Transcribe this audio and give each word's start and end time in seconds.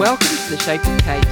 Welcome 0.00 0.28
to 0.28 0.50
The 0.52 0.58
Shape 0.60 0.82
of 0.86 0.98
Kate. 1.02 1.26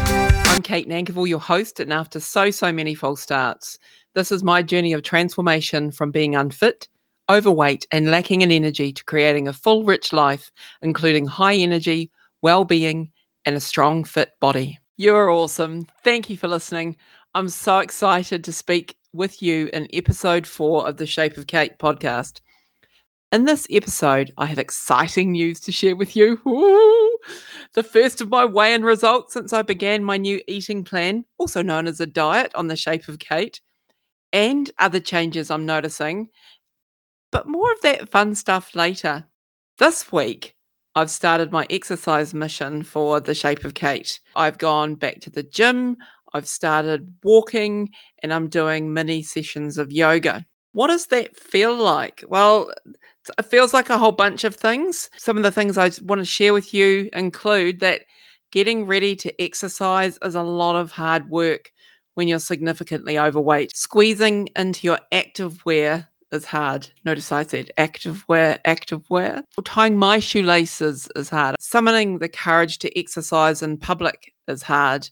I'm 0.51 0.61
Kate 0.61 0.87
Nankivell, 0.87 1.27
your 1.27 1.41
host, 1.41 1.81
and 1.81 1.91
after 1.91 2.21
so, 2.21 2.51
so 2.51 2.71
many 2.71 2.95
false 2.95 3.23
starts, 3.23 3.79
this 4.15 4.31
is 4.31 4.45
my 4.45 4.63
journey 4.63 4.93
of 4.93 5.03
transformation 5.03 5.91
from 5.91 6.11
being 6.11 6.37
unfit, 6.37 6.87
overweight, 7.31 7.87
and 7.93 8.11
lacking 8.11 8.43
in 8.43 8.53
energy 8.53 8.93
to 8.93 9.03
creating 9.07 9.49
a 9.49 9.55
full, 9.55 9.85
rich 9.85 10.13
life, 10.13 10.53
including 10.83 11.25
high 11.25 11.55
energy, 11.55 12.11
well 12.43 12.67
being, 12.67 13.11
and 13.47 13.57
a 13.57 13.61
strong, 13.61 14.05
fit 14.05 14.33
body. 14.39 14.79
You're 14.99 15.31
awesome. 15.31 15.87
Thank 16.05 16.29
you 16.29 16.37
for 16.37 16.49
listening. 16.49 16.99
I'm 17.35 17.49
so 17.49 17.79
excited 17.79 18.45
to 18.45 18.53
speak 18.53 18.99
with 19.15 19.41
you 19.41 19.71
in 19.73 19.89
episode 19.95 20.47
four 20.47 20.87
of 20.87 20.99
the 20.99 21.07
Shape 21.07 21.39
of 21.39 21.47
Kate 21.47 21.79
podcast. 21.79 22.43
In 23.31 23.45
this 23.45 23.67
episode, 23.71 24.33
I 24.39 24.47
have 24.47 24.59
exciting 24.59 25.33
news 25.33 25.61
to 25.61 25.73
share 25.73 25.95
with 25.95 26.17
you. 26.17 26.41
Ooh, 26.49 27.19
the 27.75 27.83
first 27.83 28.23
of 28.23 28.31
my 28.31 28.47
weigh 28.47 28.73
in 28.73 28.83
results 28.83 29.35
since 29.35 29.53
I 29.53 29.61
began 29.61 30.03
my 30.03 30.17
new 30.17 30.41
eating 30.49 30.83
plan, 30.83 31.27
also 31.37 31.61
known 31.61 31.87
as 31.87 32.01
a 32.01 32.07
diet 32.07 32.51
on 32.55 32.69
the 32.69 32.77
Shape 32.77 33.07
of 33.07 33.19
Kate, 33.19 33.61
and 34.33 34.71
other 34.79 34.99
changes 34.99 35.51
I'm 35.51 35.67
noticing. 35.67 36.31
But 37.31 37.47
more 37.47 37.71
of 37.71 37.83
that 37.83 38.09
fun 38.09 38.35
stuff 38.35 38.75
later. 38.75 39.27
This 39.77 40.11
week, 40.11 40.57
I've 40.95 41.11
started 41.11 41.53
my 41.53 41.67
exercise 41.69 42.33
mission 42.33 42.83
for 42.83 43.21
the 43.21 43.35
Shape 43.35 43.63
of 43.65 43.75
Kate. 43.75 44.21
I've 44.37 44.57
gone 44.57 44.95
back 44.95 45.21
to 45.21 45.31
the 45.31 45.43
gym, 45.43 45.99
I've 46.33 46.49
started 46.49 47.13
walking, 47.23 47.91
and 48.23 48.33
I'm 48.33 48.49
doing 48.49 48.95
mini 48.95 49.23
sessions 49.23 49.77
of 49.77 49.93
yoga. 49.93 50.47
What 50.79 50.91
does 50.91 51.07
that 51.07 51.37
feel 51.37 51.75
like? 51.75 52.23
Well, 52.29 52.71
it 53.37 53.43
feels 53.47 53.75
like 53.75 53.91
a 53.91 53.99
whole 53.99 54.13
bunch 54.13 54.45
of 54.45 54.55
things. 54.55 55.11
Some 55.17 55.37
of 55.37 55.43
the 55.43 55.51
things 55.51 55.77
I 55.77 55.91
want 56.03 56.21
to 56.21 56.25
share 56.25 56.55
with 56.55 56.73
you 56.73 57.11
include 57.15 57.81
that 57.81 58.03
getting 58.53 58.87
ready 58.87 59.17
to 59.17 59.43
exercise 59.43 60.21
is 60.23 60.37
a 60.37 60.43
lot 60.45 60.77
of 60.77 60.93
hard 60.93 61.31
work 61.31 61.73
when 62.15 62.29
you're 62.29 62.39
significantly 62.39 63.19
overweight. 63.19 63.77
Squeezing 63.77 64.51
into 64.55 64.87
your 64.87 65.01
active 65.11 65.67
wear 65.67 66.09
is 66.31 66.45
hard. 66.45 66.89
Notice 67.05 67.33
I 67.33 67.43
said 67.43 67.73
active 67.77 68.25
wear, 68.29 68.61
active 68.65 69.03
wear. 69.11 69.43
Tying 69.65 69.99
my 69.99 70.21
shoelaces 70.21 71.09
is 71.17 71.29
hard. 71.29 71.57
Summoning 71.59 72.21
the 72.21 72.29
courage 72.29 72.79
to 72.79 72.97
exercise 72.97 73.65
in 73.65 73.79
public 73.79 74.33
is 74.47 74.63
hard. 74.63 75.11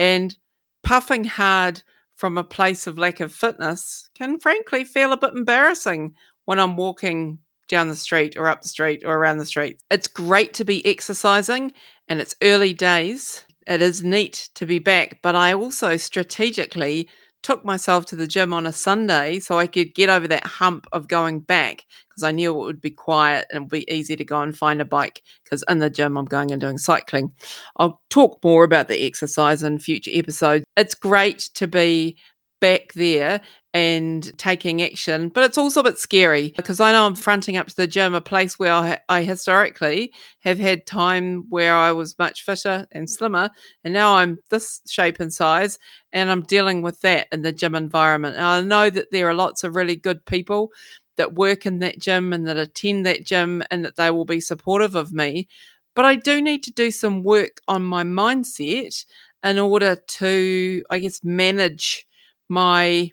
And 0.00 0.36
puffing 0.82 1.22
hard 1.22 1.84
from 2.16 2.38
a 2.38 2.44
place 2.44 2.86
of 2.86 2.98
lack 2.98 3.20
of 3.20 3.32
fitness 3.32 4.08
can 4.14 4.40
frankly 4.40 4.84
feel 4.84 5.12
a 5.12 5.16
bit 5.16 5.34
embarrassing 5.34 6.14
when 6.46 6.58
I'm 6.58 6.76
walking 6.76 7.38
down 7.68 7.88
the 7.88 7.96
street 7.96 8.36
or 8.36 8.48
up 8.48 8.62
the 8.62 8.68
street 8.68 9.02
or 9.04 9.14
around 9.16 9.38
the 9.38 9.46
street. 9.46 9.80
It's 9.90 10.08
great 10.08 10.54
to 10.54 10.64
be 10.64 10.84
exercising 10.86 11.72
and 12.08 12.20
it's 12.20 12.36
early 12.42 12.72
days. 12.72 13.44
It 13.66 13.82
is 13.82 14.02
neat 14.02 14.48
to 14.54 14.64
be 14.64 14.78
back, 14.78 15.20
but 15.22 15.34
I 15.34 15.52
also 15.52 15.96
strategically 15.96 17.08
took 17.42 17.64
myself 17.64 18.06
to 18.06 18.16
the 18.16 18.26
gym 18.26 18.52
on 18.52 18.66
a 18.66 18.72
Sunday 18.72 19.38
so 19.38 19.58
I 19.58 19.66
could 19.66 19.94
get 19.94 20.08
over 20.08 20.26
that 20.28 20.44
hump 20.44 20.86
of 20.92 21.08
going 21.08 21.40
back 21.40 21.84
because 22.08 22.22
I 22.22 22.32
knew 22.32 22.50
it 22.50 22.64
would 22.64 22.80
be 22.80 22.90
quiet 22.90 23.46
and 23.50 23.56
it 23.56 23.60
would 23.62 23.70
be 23.70 23.92
easy 23.92 24.16
to 24.16 24.24
go 24.24 24.40
and 24.40 24.56
find 24.56 24.80
a 24.80 24.84
bike 24.84 25.22
because 25.44 25.62
in 25.68 25.78
the 25.78 25.90
gym 25.90 26.16
I'm 26.16 26.24
going 26.24 26.50
and 26.50 26.60
doing 26.60 26.78
cycling. 26.78 27.32
I'll 27.76 28.00
talk 28.10 28.42
more 28.42 28.64
about 28.64 28.88
the 28.88 29.06
exercise 29.06 29.62
in 29.62 29.78
future 29.78 30.10
episodes. 30.14 30.64
It's 30.76 30.94
great 30.94 31.50
to 31.54 31.66
be 31.66 32.16
back 32.60 32.92
there 32.94 33.40
and 33.76 34.32
taking 34.38 34.80
action. 34.80 35.28
But 35.28 35.44
it's 35.44 35.58
also 35.58 35.80
a 35.80 35.84
bit 35.84 35.98
scary 35.98 36.54
because 36.56 36.80
I 36.80 36.92
know 36.92 37.04
I'm 37.04 37.14
fronting 37.14 37.58
up 37.58 37.66
to 37.66 37.76
the 37.76 37.86
gym, 37.86 38.14
a 38.14 38.22
place 38.22 38.58
where 38.58 38.72
I, 38.72 38.98
I, 39.10 39.22
historically 39.22 40.14
have 40.40 40.58
had 40.58 40.86
time 40.86 41.44
where 41.50 41.76
I 41.76 41.92
was 41.92 42.18
much 42.18 42.42
fitter 42.42 42.86
and 42.92 43.06
mm. 43.06 43.10
slimmer. 43.10 43.50
And 43.84 43.92
now 43.92 44.16
I'm 44.16 44.38
this 44.48 44.80
shape 44.88 45.20
and 45.20 45.30
size, 45.30 45.78
and 46.14 46.30
I'm 46.30 46.40
dealing 46.40 46.80
with 46.80 47.02
that 47.02 47.28
in 47.32 47.42
the 47.42 47.52
gym 47.52 47.74
environment. 47.74 48.36
And 48.36 48.46
I 48.46 48.62
know 48.62 48.88
that 48.88 49.10
there 49.12 49.28
are 49.28 49.34
lots 49.34 49.62
of 49.62 49.76
really 49.76 49.96
good 49.96 50.24
people 50.24 50.70
that 51.18 51.34
work 51.34 51.66
in 51.66 51.80
that 51.80 51.98
gym 51.98 52.32
and 52.32 52.48
that 52.48 52.56
attend 52.56 53.04
that 53.04 53.26
gym 53.26 53.62
and 53.70 53.84
that 53.84 53.96
they 53.96 54.10
will 54.10 54.24
be 54.24 54.40
supportive 54.40 54.94
of 54.94 55.12
me. 55.12 55.48
But 55.94 56.06
I 56.06 56.14
do 56.14 56.40
need 56.40 56.62
to 56.62 56.72
do 56.72 56.90
some 56.90 57.22
work 57.22 57.60
on 57.68 57.84
my 57.84 58.04
mindset 58.04 59.04
in 59.44 59.58
order 59.58 59.96
to, 59.96 60.82
I 60.88 60.98
guess, 60.98 61.22
manage 61.22 62.06
my 62.48 63.10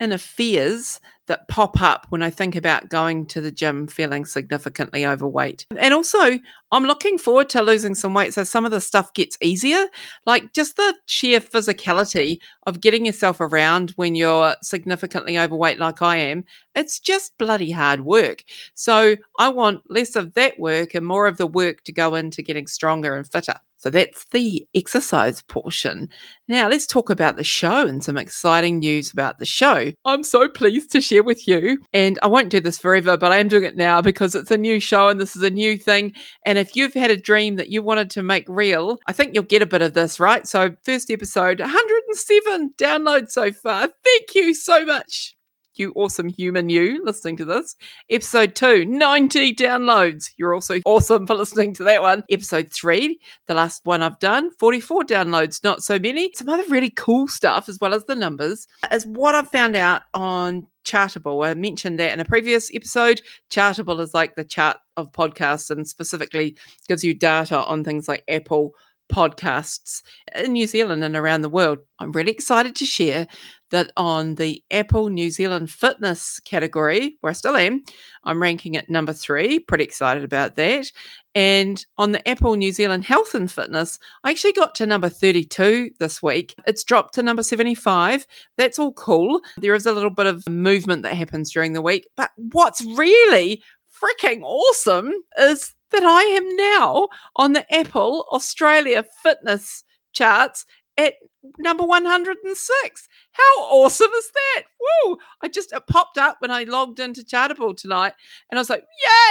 inner 0.00 0.18
fears 0.18 1.00
that 1.28 1.46
pop 1.48 1.80
up 1.80 2.06
when 2.08 2.22
I 2.22 2.30
think 2.30 2.56
about 2.56 2.88
going 2.88 3.26
to 3.26 3.40
the 3.40 3.52
gym 3.52 3.86
feeling 3.86 4.24
significantly 4.24 5.06
overweight. 5.06 5.66
And 5.76 5.94
also, 5.94 6.38
I'm 6.72 6.84
looking 6.84 7.18
forward 7.18 7.48
to 7.50 7.62
losing 7.62 7.94
some 7.94 8.14
weight 8.14 8.34
so 8.34 8.44
some 8.44 8.64
of 8.64 8.70
the 8.70 8.80
stuff 8.80 9.12
gets 9.14 9.38
easier. 9.40 9.86
Like 10.26 10.52
just 10.52 10.76
the 10.76 10.94
sheer 11.06 11.40
physicality 11.40 12.38
of 12.66 12.80
getting 12.80 13.06
yourself 13.06 13.40
around 13.40 13.90
when 13.96 14.14
you're 14.14 14.56
significantly 14.62 15.38
overweight, 15.38 15.78
like 15.78 16.02
I 16.02 16.16
am, 16.16 16.44
it's 16.74 16.98
just 16.98 17.36
bloody 17.38 17.70
hard 17.70 18.00
work. 18.00 18.42
So 18.74 19.16
I 19.38 19.48
want 19.50 19.82
less 19.88 20.16
of 20.16 20.34
that 20.34 20.58
work 20.58 20.94
and 20.94 21.06
more 21.06 21.26
of 21.26 21.36
the 21.36 21.46
work 21.46 21.84
to 21.84 21.92
go 21.92 22.14
into 22.14 22.42
getting 22.42 22.66
stronger 22.66 23.14
and 23.16 23.30
fitter. 23.30 23.54
So 23.78 23.90
that's 23.90 24.26
the 24.32 24.66
exercise 24.74 25.42
portion. 25.42 26.08
Now 26.48 26.68
let's 26.68 26.86
talk 26.86 27.10
about 27.10 27.36
the 27.36 27.44
show 27.44 27.86
and 27.86 28.02
some 28.02 28.16
exciting 28.16 28.80
news 28.80 29.12
about 29.12 29.38
the 29.38 29.46
show. 29.46 29.92
I'm 30.04 30.24
so 30.24 30.48
pleased 30.48 30.90
to 30.92 31.00
share 31.00 31.22
with 31.22 31.46
you, 31.46 31.78
and 31.92 32.18
I 32.22 32.26
won't 32.26 32.50
do 32.50 32.60
this 32.60 32.78
forever, 32.78 33.16
but 33.16 33.32
I 33.32 33.38
am 33.38 33.48
doing 33.48 33.64
it 33.64 33.76
now 33.76 34.02
because 34.02 34.34
it's 34.34 34.50
a 34.50 34.58
new 34.58 34.80
show 34.80 35.08
and 35.08 35.20
this 35.20 35.36
is 35.36 35.42
a 35.42 35.50
new 35.50 35.78
thing. 35.78 36.12
And 36.44 36.58
if 36.58 36.74
you've 36.74 36.94
had 36.94 37.10
a 37.10 37.16
dream 37.16 37.56
that 37.56 37.68
you 37.68 37.82
wanted 37.82 38.10
to 38.10 38.22
make 38.22 38.48
real, 38.48 38.98
I 39.06 39.12
think 39.12 39.34
you'll 39.34 39.44
get 39.44 39.62
a 39.62 39.66
bit 39.66 39.82
of 39.82 39.94
this, 39.94 40.18
right? 40.18 40.46
So, 40.46 40.74
first 40.82 41.10
episode, 41.10 41.60
107 41.60 42.74
downloads 42.76 43.30
so 43.30 43.52
far. 43.52 43.88
Thank 44.04 44.34
you 44.34 44.54
so 44.54 44.84
much 44.84 45.37
you 45.78 45.92
awesome 45.96 46.28
human, 46.28 46.68
you 46.68 47.02
listening 47.04 47.36
to 47.38 47.44
this. 47.44 47.76
Episode 48.10 48.54
two, 48.54 48.84
90 48.84 49.54
downloads. 49.54 50.30
You're 50.36 50.54
also 50.54 50.80
awesome 50.84 51.26
for 51.26 51.34
listening 51.34 51.74
to 51.74 51.84
that 51.84 52.02
one. 52.02 52.24
Episode 52.30 52.72
three, 52.72 53.20
the 53.46 53.54
last 53.54 53.84
one 53.84 54.02
I've 54.02 54.18
done, 54.18 54.50
44 54.58 55.04
downloads, 55.04 55.62
not 55.62 55.82
so 55.82 55.98
many. 55.98 56.30
Some 56.34 56.48
other 56.48 56.64
really 56.68 56.90
cool 56.90 57.28
stuff, 57.28 57.68
as 57.68 57.78
well 57.80 57.94
as 57.94 58.04
the 58.04 58.14
numbers, 58.14 58.66
is 58.90 59.06
what 59.06 59.34
I've 59.34 59.50
found 59.50 59.76
out 59.76 60.02
on 60.14 60.66
Chartable. 60.84 61.46
I 61.46 61.54
mentioned 61.54 61.98
that 62.00 62.12
in 62.12 62.20
a 62.20 62.24
previous 62.24 62.70
episode. 62.74 63.20
Chartable 63.50 64.00
is 64.00 64.14
like 64.14 64.34
the 64.34 64.44
chart 64.44 64.78
of 64.96 65.12
podcasts 65.12 65.70
and 65.70 65.86
specifically 65.86 66.56
gives 66.88 67.04
you 67.04 67.14
data 67.14 67.62
on 67.64 67.84
things 67.84 68.08
like 68.08 68.24
Apple 68.28 68.72
podcasts 69.12 70.02
in 70.34 70.52
New 70.52 70.66
Zealand 70.66 71.02
and 71.02 71.16
around 71.16 71.42
the 71.42 71.48
world. 71.48 71.78
I'm 71.98 72.12
really 72.12 72.32
excited 72.32 72.76
to 72.76 72.84
share 72.86 73.26
that 73.70 73.92
on 73.96 74.36
the 74.36 74.62
Apple 74.70 75.08
New 75.08 75.30
Zealand 75.30 75.70
fitness 75.70 76.40
category, 76.40 77.16
where 77.20 77.30
I 77.30 77.34
still 77.34 77.56
am, 77.56 77.84
I'm 78.24 78.40
ranking 78.40 78.76
at 78.76 78.88
number 78.88 79.12
three. 79.12 79.58
Pretty 79.58 79.84
excited 79.84 80.24
about 80.24 80.56
that. 80.56 80.90
And 81.34 81.84
on 81.98 82.12
the 82.12 82.26
Apple 82.28 82.56
New 82.56 82.72
Zealand 82.72 83.04
Health 83.04 83.34
and 83.34 83.50
Fitness, 83.50 83.98
I 84.24 84.30
actually 84.30 84.52
got 84.52 84.74
to 84.76 84.86
number 84.86 85.08
32 85.08 85.90
this 85.98 86.22
week. 86.22 86.54
It's 86.66 86.84
dropped 86.84 87.14
to 87.14 87.22
number 87.22 87.42
75. 87.42 88.26
That's 88.56 88.78
all 88.78 88.92
cool. 88.92 89.40
There 89.58 89.74
is 89.74 89.86
a 89.86 89.92
little 89.92 90.10
bit 90.10 90.26
of 90.26 90.48
movement 90.48 91.02
that 91.02 91.14
happens 91.14 91.52
during 91.52 91.74
the 91.74 91.82
week. 91.82 92.08
But 92.16 92.30
what's 92.36 92.84
really 92.84 93.62
freaking 94.02 94.42
awesome 94.42 95.12
is 95.38 95.74
that 95.90 96.02
I 96.02 96.22
am 96.22 96.56
now 96.56 97.08
on 97.36 97.52
the 97.52 97.74
Apple 97.74 98.26
Australia 98.32 99.04
fitness 99.22 99.84
charts 100.12 100.66
at 100.96 101.14
number 101.58 101.84
106. 101.84 103.08
How 103.32 103.62
awesome 103.62 104.10
is 104.16 104.30
that? 104.34 104.62
Woo! 104.80 105.18
I 105.42 105.48
just 105.48 105.72
it 105.72 105.86
popped 105.86 106.18
up 106.18 106.36
when 106.40 106.50
I 106.50 106.64
logged 106.64 107.00
into 107.00 107.22
Chartable 107.22 107.76
tonight 107.76 108.14
and 108.50 108.58
I 108.58 108.60
was 108.60 108.70
like, 108.70 108.84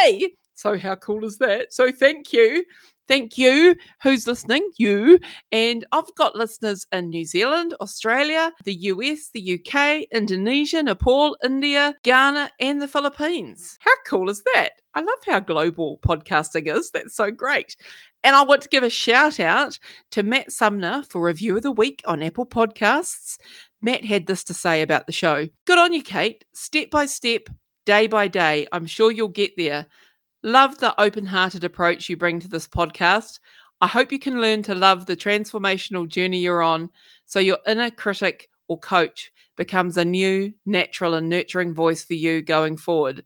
yay! 0.06 0.30
So 0.56 0.78
how 0.78 0.96
cool 0.96 1.24
is 1.26 1.38
that? 1.38 1.74
So 1.74 1.92
thank 1.92 2.34
you. 2.34 2.66
Thank 3.08 3.38
you 3.38 3.76
who's 4.04 4.28
listening, 4.28 4.70
you. 4.78 5.20
And 5.52 5.86
I've 5.94 6.14
got 6.16 6.36
listeners 6.36 6.86
in 6.92 7.10
New 7.10 7.26
Zealand, 7.26 7.74
Australia, 7.80 8.52
the 8.66 8.74
US, 8.74 9.30
the 9.34 9.60
UK, 9.60 10.08
Indonesia, 10.12 10.84
Nepal, 10.84 11.38
India, 11.44 11.96
Ghana, 12.04 12.52
and 12.60 12.82
the 12.82 12.88
Philippines. 12.88 13.78
How 13.80 13.94
cool 14.06 14.30
is 14.30 14.44
that? 14.54 14.72
I 14.98 15.02
love 15.02 15.20
how 15.28 15.40
global 15.40 16.00
podcasting 16.00 16.76
is. 16.76 16.90
That's 16.90 17.16
so 17.16 17.30
great. 17.30 17.76
And 18.24 18.36
I 18.36 18.42
want 18.42 18.64
to 18.64 18.68
give 18.68 18.82
a 18.82 18.90
shout 18.90 19.40
out 19.40 19.78
to 20.10 20.24
Matt 20.24 20.52
Sumner 20.52 21.04
for 21.08 21.22
Review 21.22 21.56
of 21.56 21.62
the 21.62 21.72
Week 21.72 22.02
on 22.08 22.24
Apple 22.24 22.48
Podcasts. 22.48 23.38
Matt 23.80 24.04
had 24.04 24.26
this 24.26 24.44
to 24.46 24.56
say 24.56 24.82
about 24.82 25.06
the 25.06 25.14
show 25.14 25.48
Good 25.66 25.78
on 25.78 25.94
you, 25.94 26.02
Kate. 26.02 26.46
Step 26.54 26.90
by 26.90 27.06
step, 27.06 27.48
day 27.86 28.08
by 28.08 28.28
day, 28.28 28.66
I'm 28.72 28.88
sure 28.88 29.12
you'll 29.12 29.28
get 29.28 29.52
there. 29.56 29.86
Love 30.42 30.80
the 30.80 31.00
open 31.00 31.28
hearted 31.28 31.64
approach 31.64 32.10
you 32.10 32.18
bring 32.18 32.40
to 32.40 32.48
this 32.48 32.68
podcast. 32.68 33.38
I 33.82 33.86
hope 33.86 34.12
you 34.12 34.18
can 34.18 34.42
learn 34.42 34.64
to 34.64 34.74
love 34.74 35.06
the 35.06 35.16
transformational 35.16 36.08
journey 36.08 36.40
you're 36.40 36.64
on 36.64 36.90
so 37.28 37.40
your 37.40 37.60
inner 37.68 37.92
critic 37.92 38.50
or 38.68 38.80
coach 38.80 39.32
becomes 39.58 39.96
a 39.96 40.06
new, 40.06 40.56
natural, 40.66 41.14
and 41.14 41.30
nurturing 41.30 41.76
voice 41.76 42.04
for 42.04 42.16
you 42.16 42.42
going 42.42 42.78
forward. 42.78 43.24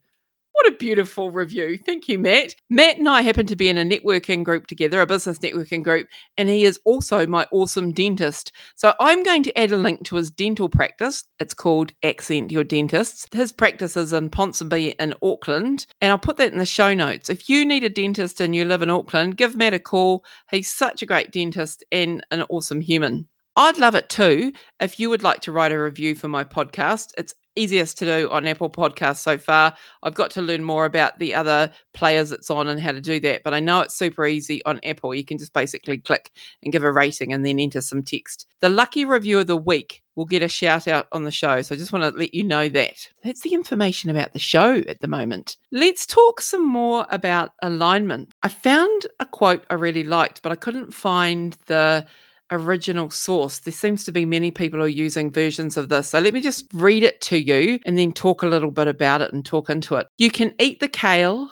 What 0.62 0.74
a 0.74 0.78
beautiful 0.78 1.32
review. 1.32 1.76
Thank 1.76 2.08
you, 2.08 2.20
Matt. 2.20 2.54
Matt 2.70 3.00
and 3.00 3.10
I 3.10 3.24
happen 3.24 3.48
to 3.48 3.56
be 3.56 3.68
in 3.68 3.80
a 3.80 3.84
networking 3.84 4.44
group 4.44 4.68
together, 4.68 5.02
a 5.02 5.08
business 5.08 5.40
networking 5.40 5.84
group, 5.84 6.08
and 6.38 6.48
he 6.48 6.66
is 6.66 6.80
also 6.86 7.26
my 7.26 7.48
awesome 7.52 7.92
dentist. 7.92 8.52
So 8.76 8.94
I'm 9.00 9.24
going 9.24 9.42
to 9.42 9.58
add 9.58 9.72
a 9.72 9.78
link 9.78 10.04
to 10.04 10.18
his 10.18 10.30
dental 10.30 10.70
practice. 10.70 11.24
It's 11.40 11.56
called 11.56 11.94
Accent 12.04 12.52
Your 12.52 12.64
Dentists. 12.64 13.26
His 13.34 13.52
practice 13.52 13.98
is 13.98 14.14
in 14.14 14.30
Ponsonby 14.30 14.94
in 15.00 15.16
Auckland, 15.24 15.88
and 16.00 16.12
I'll 16.12 16.20
put 16.20 16.38
that 16.38 16.54
in 16.54 16.60
the 16.60 16.66
show 16.68 16.94
notes. 16.94 17.32
If 17.32 17.50
you 17.50 17.66
need 17.66 17.84
a 17.84 17.90
dentist 17.90 18.40
and 18.40 18.56
you 18.56 18.64
live 18.64 18.84
in 18.84 18.92
Auckland, 18.92 19.38
give 19.38 19.56
Matt 19.56 19.74
a 19.74 19.80
call. 19.80 20.24
He's 20.52 20.70
such 20.70 21.02
a 21.02 21.08
great 21.08 21.32
dentist 21.32 21.84
and 21.92 22.24
an 22.30 22.44
awesome 22.52 22.82
human. 22.82 23.28
I'd 23.58 23.78
love 23.78 23.96
it 23.96 24.10
too 24.10 24.54
if 24.80 24.98
you 25.00 25.10
would 25.10 25.24
like 25.24 25.42
to 25.42 25.52
write 25.52 25.74
a 25.74 25.82
review 25.82 26.16
for 26.16 26.30
my 26.30 26.44
podcast. 26.44 27.10
It's 27.18 27.34
easiest 27.56 27.98
to 28.00 28.06
do 28.06 28.30
on 28.30 28.48
Apple 28.48 28.70
Podcasts 28.70 29.18
so 29.18 29.38
far. 29.38 29.76
I've 30.04 30.14
got 30.14 30.32
to 30.32 30.42
learn 30.42 30.64
more 30.64 30.86
about 30.86 31.20
the 31.20 31.34
other 31.34 31.72
players 31.94 32.32
it's 32.32 32.50
on 32.50 32.68
and 32.68 32.80
how 32.80 32.92
to 32.92 33.02
do 33.02 33.20
that, 33.22 33.44
but 33.44 33.54
I 33.54 33.60
know 33.60 33.82
it's 33.82 33.96
super 33.96 34.26
easy 34.26 34.64
on 34.66 34.80
Apple. 34.84 35.14
You 35.14 35.26
can 35.26 35.38
just 35.38 35.54
basically 35.54 35.98
click 35.98 36.32
and 36.64 36.72
give 36.72 36.84
a 36.84 36.92
rating 36.92 37.34
and 37.34 37.46
then 37.46 37.60
enter 37.60 37.82
some 37.82 38.04
text. 38.04 38.48
The 38.62 38.70
lucky 38.70 39.06
review 39.06 39.40
of 39.40 39.48
the 39.48 39.58
week 39.58 40.02
will 40.16 40.26
get 40.26 40.44
a 40.44 40.48
shout 40.48 40.88
out 40.88 41.08
on 41.12 41.24
the 41.24 41.32
show. 41.32 41.62
So 41.62 41.74
I 41.74 41.78
just 41.78 41.94
want 41.94 42.04
to 42.04 42.20
let 42.20 42.34
you 42.34 42.44
know 42.44 42.70
that. 42.70 43.10
That's 43.24 43.42
the 43.42 43.54
information 43.54 44.10
about 44.10 44.34
the 44.34 44.40
show 44.40 44.76
at 44.88 45.00
the 45.00 45.08
moment. 45.08 45.58
Let's 45.72 46.06
talk 46.06 46.42
some 46.42 46.66
more 46.66 47.06
about 47.10 47.52
alignment. 47.62 48.34
I 48.44 48.50
found 48.50 49.08
a 49.20 49.26
quote 49.26 49.66
I 49.70 49.76
really 49.76 50.04
liked, 50.04 50.42
but 50.42 50.52
I 50.52 50.56
couldn't 50.56 50.94
find 50.94 51.58
the 51.68 52.06
original 52.52 53.10
source. 53.10 53.60
There 53.60 53.72
seems 53.72 54.04
to 54.04 54.12
be 54.12 54.26
many 54.26 54.52
people 54.52 54.82
are 54.82 54.88
using 54.88 55.32
versions 55.32 55.78
of 55.78 55.90
this. 55.90 56.10
So 56.10 56.20
let 56.20 56.34
me 56.34 56.42
just 56.42 56.66
read 56.74 57.04
it 57.04 57.22
to 57.22 57.38
you 57.38 57.80
and 57.86 57.98
then 57.98 58.12
talk 58.12 58.44
a 58.44 58.48
little 58.48 58.72
bit 58.72 58.88
about 58.88 59.22
it 59.22 59.34
and 59.34 59.46
talk 59.46 59.70
into 59.70 59.96
it. 59.96 60.08
You 60.18 60.30
can 60.30 60.54
eat 60.60 60.80
the 60.80 60.88
kale, 60.88 61.52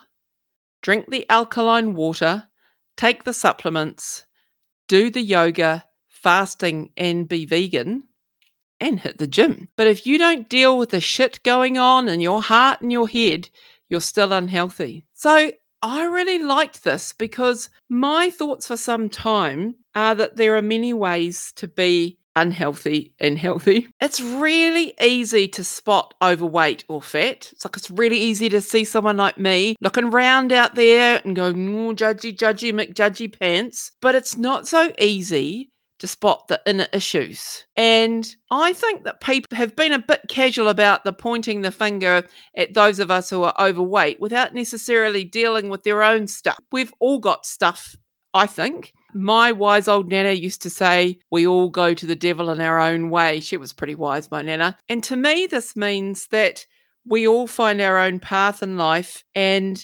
drink 0.82 1.10
the 1.10 1.28
alkaline 1.30 1.96
water, 1.96 2.48
take 2.98 3.24
the 3.24 3.34
supplements, 3.34 4.26
do 4.88 5.10
the 5.10 5.22
yoga, 5.22 5.86
fasting, 6.08 6.92
and 6.98 7.28
be 7.28 7.46
vegan. 7.46 8.04
And 8.82 8.98
hit 8.98 9.18
the 9.18 9.28
gym. 9.28 9.68
But 9.76 9.88
if 9.88 10.08
you 10.08 10.18
don't 10.18 10.48
deal 10.48 10.78
with 10.78 10.92
the 10.92 11.02
shit 11.02 11.44
going 11.44 11.78
on 11.78 12.08
in 12.08 12.22
your 12.22 12.42
heart 12.42 12.80
and 12.80 12.94
your 12.94 13.10
head, 13.10 13.50
you're 13.90 14.00
still 14.00 14.32
unhealthy. 14.32 15.06
So 15.14 15.52
I 15.82 16.04
really 16.06 16.40
liked 16.40 16.84
this 16.84 17.14
because 17.14 17.70
my 17.88 18.30
thoughts 18.30 18.68
for 18.68 18.78
some 18.78 19.10
time 19.10 19.76
are 19.96 20.14
that 20.16 20.36
there 20.36 20.58
are 20.58 20.62
many 20.62 20.94
ways 20.94 21.54
to 21.56 21.68
be 21.68 22.18
unhealthy 22.36 23.14
and 23.20 23.38
healthy. 23.38 23.88
It's 24.02 24.22
really 24.22 24.94
easy 25.02 25.48
to 25.50 25.64
spot 25.64 26.14
overweight 26.22 26.86
or 26.88 27.02
fat. 27.02 27.50
It's 27.52 27.66
like 27.66 27.78
it's 27.78 27.92
really 27.92 28.18
easy 28.18 28.50
to 28.50 28.62
see 28.62 28.84
someone 28.84 29.18
like 29.18 29.38
me 29.38 29.76
looking 29.82 30.10
round 30.10 30.52
out 30.52 30.76
there 30.76 31.22
and 31.24 31.36
go, 31.36 31.48
oh, 31.48 31.94
judgy, 31.94 32.36
judgy, 32.36 32.72
McJudgy 32.74 33.38
pants. 33.40 33.92
But 34.02 34.16
it's 34.16 34.38
not 34.38 34.68
so 34.68 34.92
easy 35.00 35.72
to 36.00 36.08
spot 36.08 36.48
the 36.48 36.62
inner 36.66 36.88
issues. 36.92 37.66
And 37.76 38.36
I 38.52 38.74
think 38.74 39.04
that 39.04 39.22
people 39.22 39.56
have 39.58 39.76
been 39.76 39.94
a 39.94 40.00
bit 40.00 40.22
casual 40.28 40.70
about 40.70 41.04
the 41.04 41.14
pointing 41.14 41.62
the 41.62 41.72
finger 41.72 42.24
at 42.56 42.74
those 42.74 43.00
of 43.00 43.12
us 43.12 43.30
who 43.30 43.44
are 43.44 43.54
overweight 43.60 44.20
without 44.20 44.54
necessarily 44.54 45.24
dealing 45.24 45.70
with 45.70 45.84
their 45.84 46.04
own 46.04 46.28
stuff. 46.28 46.60
We've 46.72 46.94
all 47.00 47.20
got 47.20 47.46
stuff, 47.46 47.96
I 48.34 48.48
think. 48.48 48.94
My 49.14 49.52
wise 49.52 49.88
old 49.88 50.08
Nana 50.08 50.32
used 50.32 50.62
to 50.64 50.70
say, 50.70 51.20
We 51.32 51.48
all 51.48 51.70
go 51.70 51.94
to 51.94 52.06
the 52.06 52.16
devil 52.16 52.50
in 52.50 52.62
our 52.62 52.80
own 52.80 53.10
way. 53.10 53.40
She 53.40 53.58
was 53.58 53.74
pretty 53.74 53.96
wise, 53.96 54.30
my 54.30 54.42
Nana. 54.42 54.78
And 54.88 55.04
to 55.06 55.16
me, 55.16 55.48
this 55.48 55.76
means 55.76 56.28
that 56.28 56.66
we 57.06 57.28
all 57.28 57.48
find 57.48 57.82
our 57.82 57.98
own 57.98 58.20
path 58.20 58.62
in 58.62 58.78
life 58.78 59.24
and 59.34 59.84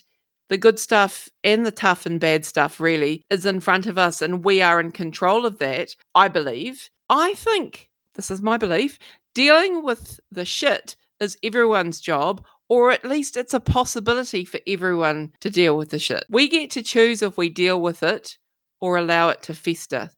the 0.50 0.58
good 0.58 0.80
stuff 0.80 1.28
and 1.44 1.66
the 1.66 1.72
tough 1.72 2.06
and 2.06 2.20
bad 2.20 2.46
stuff 2.46 2.80
really 2.80 3.26
is 3.30 3.46
in 3.46 3.60
front 3.60 3.86
of 3.88 3.98
us 3.98 4.22
and 4.22 4.44
we 4.44 4.62
are 4.62 4.80
in 4.80 4.92
control 4.92 5.46
of 5.46 5.60
that 5.60 5.96
i 6.14 6.28
believe. 6.28 6.90
I 7.10 7.34
think 7.36 7.90
this 8.16 8.32
is 8.32 8.42
my 8.42 8.58
belief 8.58 8.98
dealing 9.34 9.84
with 9.84 10.20
the 10.32 10.46
shit 10.46 10.96
is 11.20 11.38
everyone's 11.44 12.00
job 12.00 12.44
or 12.68 12.92
at 12.92 13.06
least 13.06 13.38
it's 13.38 13.54
a 13.54 13.60
possibility 13.60 14.44
for 14.44 14.60
everyone 14.66 15.32
to 15.42 15.52
deal 15.52 15.78
with 15.78 15.92
the 15.92 16.00
shit. 16.00 16.26
We 16.30 16.48
get 16.48 16.72
to 16.72 16.82
choose 16.82 17.22
if 17.22 17.38
we 17.38 17.50
deal 17.50 17.80
with 17.80 18.02
it 18.02 18.38
or 18.82 18.98
allow 18.98 19.30
it 19.30 19.44
to 19.44 19.54
fester. 19.54 20.10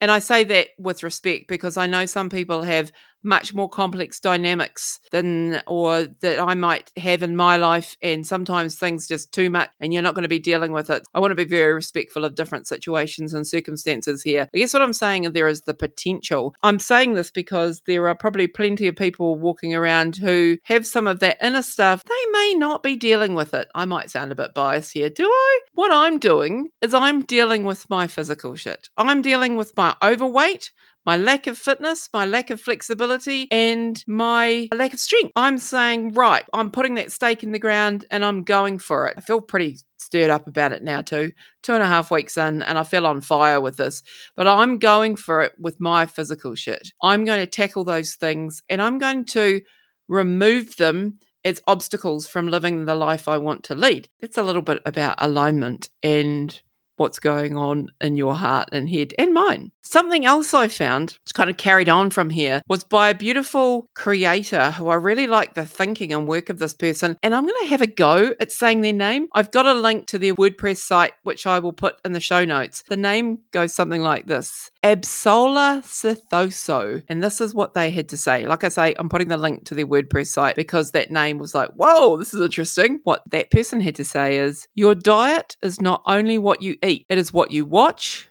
And 0.00 0.10
I 0.10 0.18
say 0.18 0.44
that 0.44 0.68
with 0.78 1.02
respect 1.02 1.48
because 1.48 1.78
I 1.78 1.86
know 1.86 2.04
some 2.04 2.28
people 2.28 2.62
have 2.62 2.92
much 3.22 3.54
more 3.54 3.68
complex 3.68 4.20
dynamics 4.20 5.00
than 5.10 5.62
or 5.66 6.06
that 6.20 6.38
I 6.38 6.54
might 6.54 6.90
have 6.96 7.22
in 7.22 7.36
my 7.36 7.56
life 7.56 7.96
and 8.02 8.26
sometimes 8.26 8.76
things 8.76 9.08
just 9.08 9.32
too 9.32 9.50
much 9.50 9.70
and 9.80 9.92
you're 9.92 10.02
not 10.02 10.14
going 10.14 10.22
to 10.22 10.28
be 10.28 10.38
dealing 10.38 10.72
with 10.72 10.90
it. 10.90 11.06
I 11.14 11.20
want 11.20 11.32
to 11.32 11.36
be 11.36 11.44
very 11.44 11.74
respectful 11.74 12.24
of 12.24 12.34
different 12.34 12.66
situations 12.66 13.34
and 13.34 13.46
circumstances 13.46 14.22
here. 14.22 14.48
I 14.54 14.58
guess 14.58 14.72
what 14.72 14.82
I'm 14.82 14.92
saying 14.92 15.24
is 15.24 15.32
there 15.32 15.48
is 15.48 15.62
the 15.62 15.74
potential. 15.74 16.54
I'm 16.62 16.78
saying 16.78 17.14
this 17.14 17.30
because 17.30 17.82
there 17.86 18.08
are 18.08 18.14
probably 18.14 18.46
plenty 18.46 18.86
of 18.86 18.96
people 18.96 19.36
walking 19.36 19.74
around 19.74 20.16
who 20.16 20.58
have 20.64 20.86
some 20.86 21.06
of 21.06 21.20
that 21.20 21.38
inner 21.42 21.62
stuff. 21.62 22.04
They 22.04 22.30
may 22.32 22.54
not 22.56 22.82
be 22.82 22.96
dealing 22.96 23.34
with 23.34 23.54
it. 23.54 23.68
I 23.74 23.84
might 23.84 24.10
sound 24.10 24.32
a 24.32 24.36
bit 24.36 24.54
biased 24.54 24.92
here. 24.92 25.10
Do 25.10 25.24
I? 25.24 25.60
What 25.72 25.92
I'm 25.92 26.18
doing 26.18 26.70
is 26.82 26.94
I'm 26.94 27.22
dealing 27.22 27.64
with 27.64 27.88
my 27.90 28.06
physical 28.06 28.54
shit. 28.56 28.88
I'm 28.96 29.22
dealing 29.22 29.56
with 29.56 29.76
my 29.76 29.94
overweight 30.02 30.70
my 31.06 31.16
lack 31.16 31.46
of 31.46 31.56
fitness, 31.56 32.08
my 32.12 32.26
lack 32.26 32.50
of 32.50 32.60
flexibility, 32.60 33.46
and 33.52 34.02
my 34.08 34.68
lack 34.74 34.92
of 34.92 34.98
strength. 34.98 35.32
I'm 35.36 35.56
saying, 35.56 36.14
right, 36.14 36.44
I'm 36.52 36.70
putting 36.70 36.96
that 36.96 37.12
stake 37.12 37.44
in 37.44 37.52
the 37.52 37.60
ground 37.60 38.04
and 38.10 38.24
I'm 38.24 38.42
going 38.42 38.78
for 38.78 39.06
it. 39.06 39.14
I 39.16 39.20
feel 39.20 39.40
pretty 39.40 39.78
stirred 39.98 40.30
up 40.30 40.46
about 40.48 40.72
it 40.72 40.82
now, 40.82 41.00
too. 41.00 41.32
Two 41.62 41.74
and 41.74 41.82
a 41.82 41.86
half 41.86 42.10
weeks 42.10 42.36
in, 42.36 42.62
and 42.62 42.76
I 42.76 42.82
feel 42.82 43.06
on 43.06 43.20
fire 43.20 43.60
with 43.60 43.76
this. 43.76 44.02
But 44.34 44.48
I'm 44.48 44.78
going 44.78 45.16
for 45.16 45.42
it 45.42 45.52
with 45.58 45.80
my 45.80 46.06
physical 46.06 46.56
shit. 46.56 46.90
I'm 47.02 47.24
going 47.24 47.40
to 47.40 47.46
tackle 47.46 47.84
those 47.84 48.14
things 48.14 48.62
and 48.68 48.82
I'm 48.82 48.98
going 48.98 49.24
to 49.26 49.62
remove 50.08 50.76
them 50.76 51.18
as 51.44 51.62
obstacles 51.68 52.26
from 52.26 52.48
living 52.48 52.84
the 52.84 52.96
life 52.96 53.28
I 53.28 53.38
want 53.38 53.62
to 53.64 53.76
lead. 53.76 54.08
It's 54.18 54.36
a 54.36 54.42
little 54.42 54.62
bit 54.62 54.82
about 54.84 55.14
alignment 55.18 55.90
and 56.02 56.60
what's 56.96 57.18
going 57.18 57.56
on 57.56 57.88
in 58.00 58.16
your 58.16 58.34
heart 58.34 58.68
and 58.72 58.88
head 58.88 59.14
and 59.18 59.32
mine. 59.34 59.70
Something 59.82 60.26
else 60.26 60.52
I 60.52 60.66
found, 60.66 61.16
which 61.24 61.34
kind 61.34 61.48
of 61.48 61.56
carried 61.56 61.88
on 61.88 62.10
from 62.10 62.28
here, 62.28 62.60
was 62.68 62.82
by 62.82 63.08
a 63.08 63.14
beautiful 63.14 63.88
creator 63.94 64.72
who 64.72 64.88
I 64.88 64.96
really 64.96 65.28
like 65.28 65.54
the 65.54 65.64
thinking 65.64 66.12
and 66.12 66.26
work 66.26 66.50
of 66.50 66.58
this 66.58 66.74
person. 66.74 67.16
And 67.22 67.34
I'm 67.34 67.44
going 67.46 67.62
to 67.62 67.68
have 67.68 67.82
a 67.82 67.86
go 67.86 68.34
at 68.40 68.50
saying 68.50 68.80
their 68.80 68.92
name. 68.92 69.28
I've 69.34 69.52
got 69.52 69.64
a 69.64 69.74
link 69.74 70.08
to 70.08 70.18
their 70.18 70.34
WordPress 70.34 70.78
site, 70.78 71.12
which 71.22 71.46
I 71.46 71.60
will 71.60 71.72
put 71.72 72.00
in 72.04 72.12
the 72.12 72.20
show 72.20 72.44
notes. 72.44 72.82
The 72.88 72.96
name 72.96 73.38
goes 73.52 73.74
something 73.74 74.02
like 74.02 74.26
this 74.26 74.70
Absola 74.86 75.82
Sithoso. 75.82 77.02
And 77.08 77.20
this 77.22 77.40
is 77.40 77.54
what 77.54 77.74
they 77.74 77.90
had 77.90 78.08
to 78.10 78.16
say. 78.16 78.46
Like 78.46 78.62
I 78.62 78.68
say, 78.68 78.94
I'm 78.98 79.08
putting 79.08 79.26
the 79.26 79.36
link 79.36 79.64
to 79.64 79.74
their 79.74 79.86
WordPress 79.86 80.28
site 80.28 80.54
because 80.54 80.92
that 80.92 81.10
name 81.10 81.38
was 81.38 81.56
like, 81.56 81.70
whoa, 81.70 82.16
this 82.16 82.32
is 82.32 82.40
interesting. 82.40 83.00
What 83.02 83.22
that 83.32 83.50
person 83.50 83.80
had 83.80 83.96
to 83.96 84.04
say 84.04 84.38
is 84.38 84.68
Your 84.76 84.94
diet 84.94 85.56
is 85.60 85.80
not 85.80 86.02
only 86.06 86.38
what 86.38 86.62
you 86.62 86.76
eat, 86.84 87.04
it 87.08 87.18
is 87.18 87.32
what 87.32 87.50
you 87.50 87.64
watch, 87.64 88.28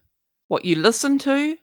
what 0.47 0.63
you 0.63 0.77
listen 0.77 1.19
to, 1.19 1.57